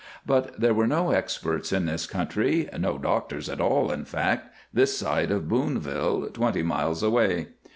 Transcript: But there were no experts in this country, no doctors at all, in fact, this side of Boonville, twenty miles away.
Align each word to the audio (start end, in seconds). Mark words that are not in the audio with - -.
But 0.25 0.59
there 0.59 0.73
were 0.73 0.87
no 0.87 1.11
experts 1.11 1.71
in 1.71 1.85
this 1.85 2.07
country, 2.07 2.67
no 2.75 2.97
doctors 2.97 3.47
at 3.49 3.61
all, 3.61 3.91
in 3.91 4.03
fact, 4.03 4.47
this 4.73 4.97
side 4.97 5.29
of 5.29 5.47
Boonville, 5.47 6.29
twenty 6.33 6.63
miles 6.63 7.03
away. 7.03 7.49